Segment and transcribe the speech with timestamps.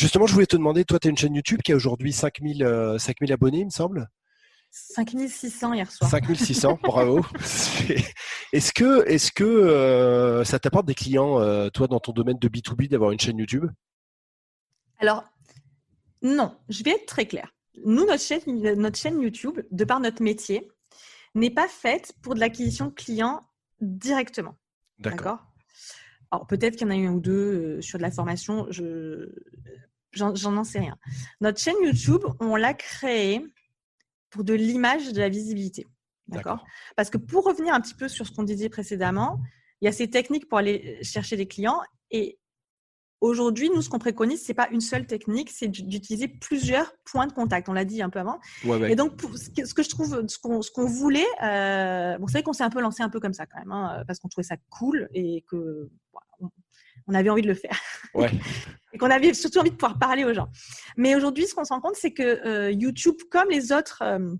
[0.00, 2.96] Justement, je voulais te demander, toi, tu as une chaîne YouTube qui a aujourd'hui 5000,
[2.98, 4.08] 5000 abonnés, il me semble
[4.70, 6.10] 5600 hier soir.
[6.10, 7.24] 5600, bravo.
[8.52, 12.48] Est-ce que, est que euh, ça t'apporte des clients, euh, toi, dans ton domaine de
[12.48, 13.66] B2B, d'avoir une chaîne YouTube?
[14.98, 15.24] Alors,
[16.22, 17.54] non, je vais être très clair.
[17.84, 20.68] Nous, notre chaîne, notre chaîne YouTube, de par notre métier,
[21.34, 23.40] n'est pas faite pour de l'acquisition de clients
[23.80, 24.56] directement.
[24.98, 25.46] D'accord
[26.30, 28.66] Alors, peut-être qu'il y en a eu un ou deux euh, sur de la formation,
[28.70, 29.32] je
[30.12, 30.96] j'en sais rien.
[31.40, 33.44] Notre chaîne YouTube, on l'a créée
[34.30, 35.86] pour de l'image, de la visibilité.
[36.28, 36.64] D'accord?
[36.96, 39.40] Parce que pour revenir un petit peu sur ce qu'on disait précédemment,
[39.80, 41.80] il y a ces techniques pour aller chercher des clients.
[42.10, 42.38] Et
[43.20, 47.26] aujourd'hui, nous, ce qu'on préconise, ce n'est pas une seule technique, c'est d'utiliser plusieurs points
[47.26, 47.68] de contact.
[47.68, 48.38] On l'a dit un peu avant.
[48.88, 52.64] Et donc, ce que je trouve, ce qu'on voulait, euh, bon, c'est vrai qu'on s'est
[52.64, 55.08] un peu lancé un peu comme ça quand même, hein, parce qu'on trouvait ça cool
[55.14, 55.88] et que
[57.06, 57.78] on avait envie de le faire.
[58.98, 60.48] et qu'on avait surtout envie de pouvoir parler aux gens.
[60.96, 64.34] Mais aujourd'hui, ce qu'on se rend compte, c'est que euh, YouTube, comme les autres, euh,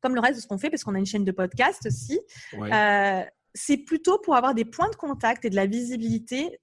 [0.00, 2.18] comme le reste de ce qu'on fait, parce qu'on a une chaîne de podcast aussi,
[2.54, 6.58] euh, c'est plutôt pour avoir des points de contact et de la visibilité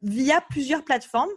[0.00, 1.30] via plusieurs plateformes.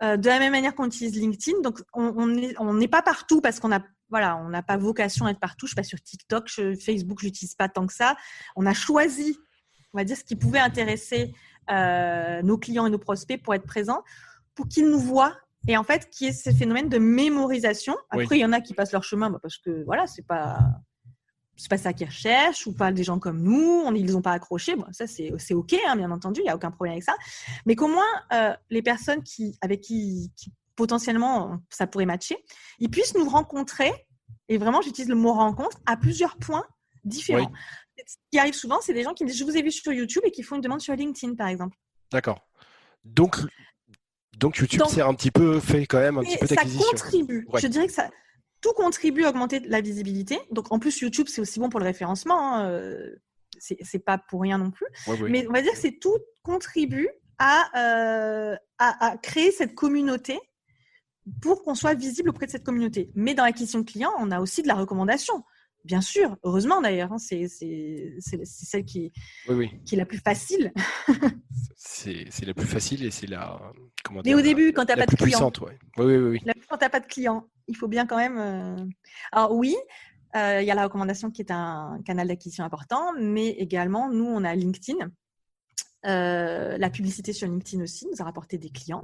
[0.00, 3.80] de la même manière qu'on utilise LinkedIn, donc on n'est pas partout parce qu'on a
[4.10, 5.66] voilà, on n'a pas vocation à être partout.
[5.66, 8.16] Je suis pas sur TikTok, Facebook, je n'utilise pas tant que ça.
[8.56, 9.36] On a choisi,
[9.92, 11.34] on va dire, ce qui pouvait intéresser
[11.70, 14.02] euh, nos clients et nos prospects pour être présents,
[14.58, 15.36] pour qu'ils nous voient.
[15.68, 17.94] Et en fait, qui est ce phénomène de mémorisation.
[18.10, 20.58] Après, il y en a qui passent leur chemin bah, parce que voilà, c'est pas
[21.56, 24.32] c'est pas ça qu'ils recherchent ou pas des gens comme nous, on, ils ont pas
[24.32, 24.74] accroché.
[24.74, 27.14] Bon, ça c'est ok, hein, bien entendu, il y a aucun problème avec ça.
[27.66, 30.32] Mais qu'au moins euh, les personnes qui avec qui,
[30.74, 32.36] potentiellement ça pourrait matcher,
[32.80, 33.92] ils puissent nous rencontrer.
[34.48, 36.64] Et vraiment, j'utilise le mot rencontre à plusieurs points
[37.04, 37.52] différents
[38.06, 39.92] ce qui arrive souvent, c'est des gens qui me disent Je vous ai vu sur
[39.92, 41.76] YouTube et qui font une demande sur LinkedIn, par exemple.
[42.12, 42.40] D'accord.
[43.04, 43.36] Donc,
[44.38, 46.82] donc YouTube, c'est un petit peu fait quand même un petit peu d'acquisition.
[46.82, 47.46] Ça contribue.
[47.56, 48.08] Je dirais que ça,
[48.60, 50.38] tout contribue à augmenter la visibilité.
[50.50, 52.56] Donc, en plus, YouTube, c'est aussi bon pour le référencement.
[52.56, 52.70] Hein.
[52.70, 53.16] Euh,
[53.58, 54.86] c'est pas pour rien non plus.
[55.28, 60.38] Mais on va dire que c'est tout contribue à, euh, à, créer cette communauté
[61.42, 63.10] pour qu'on soit visible auprès de cette communauté.
[63.14, 65.44] Mais dans l'acquisition de clients, on a aussi de la recommandation.
[65.88, 69.10] Bien sûr, heureusement d'ailleurs, hein, c'est celle qui,
[69.86, 70.70] qui est la plus facile.
[71.76, 73.58] c'est la plus facile et c'est la.
[74.04, 75.50] Comment Mais au début, quand tu n'as pas de clients.
[75.96, 76.40] Oui, oui, oui.
[76.68, 78.36] quand tu n'as pas de clients, il faut bien quand même.
[78.36, 78.84] Euh,
[79.32, 79.76] alors, oui,
[80.36, 84.26] euh, il y a la recommandation qui est un canal d'acquisition important, mais également, nous,
[84.26, 85.10] on a LinkedIn
[86.06, 89.02] euh, la publicité sur LinkedIn aussi nous a rapporté des clients.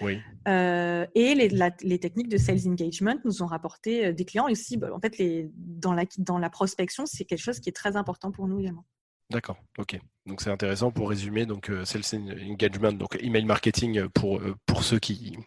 [0.00, 0.20] Oui.
[0.46, 4.48] Euh, et les, techniques de sales engagement nous ont rapporté euh, des clients.
[4.48, 7.70] Et aussi, bah, en fait, les, dans, la, dans la prospection, c'est quelque chose qui
[7.70, 8.84] est très important pour nous également.
[9.30, 9.98] D'accord, ok.
[10.26, 11.46] Donc c'est intéressant pour résumer.
[11.46, 15.38] Donc sales engagement, donc email marketing pour, pour ceux qui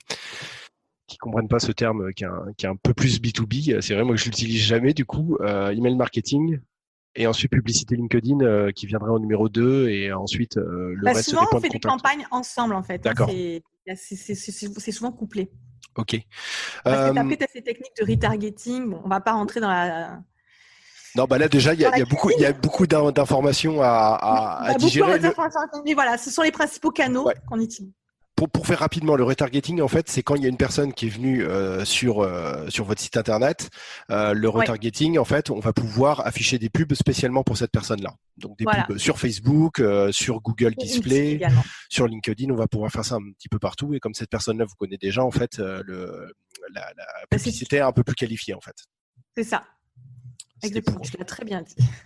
[1.06, 3.80] qui comprennent pas ce terme qui est un, qui est un peu plus B2B.
[3.80, 5.38] C'est vrai, moi je l'utilise jamais du coup.
[5.42, 6.60] email marketing,
[7.18, 11.14] et ensuite publicité LinkedIn euh, qui viendrait en numéro 2 et ensuite euh, le bah,
[11.14, 13.06] reste souvent, on fait des campagnes ensemble en fait.
[13.06, 13.30] Hein, D'accord.
[13.96, 15.52] c'est souvent couplé.
[15.96, 16.16] Ok.
[16.84, 18.92] Parce que après, tu as ces techniques de retargeting.
[18.92, 20.20] Bon, on va pas rentrer dans la.
[21.16, 24.76] Non, bah là déjà, il y, a beaucoup, il y a beaucoup d'informations à, à,
[24.76, 25.20] digérer.
[25.84, 27.92] Mais voilà, ce sont les principaux canaux qu'on utilise
[28.46, 31.08] pour, faire rapidement, le retargeting, en fait, c'est quand il y a une personne qui
[31.08, 33.70] est venue euh, sur euh, sur votre site internet.
[34.12, 38.14] Euh, le retargeting, en fait, on va pouvoir afficher des pubs spécialement pour cette personne-là.
[38.38, 39.82] Donc des pubs sur Facebook,
[40.12, 41.40] sur Google Display,
[41.90, 42.52] sur LinkedIn.
[42.52, 43.96] On va pouvoir faire ça un petit peu partout.
[43.96, 46.32] Et comme cette personne-là vous connaît déjà, en fait, le,
[46.74, 48.76] la, la publicité est un peu plus qualifiée, en fait.
[49.36, 49.64] C'est ça.
[50.62, 51.00] Exactement.
[51.00, 51.76] Tu l'as très bien dit.